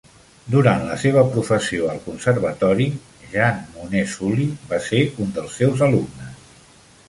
[0.53, 2.89] Durant la seva professió al Conservatori,
[3.35, 6.53] Jean Mounet-Sully va ser un dels seus alumnes.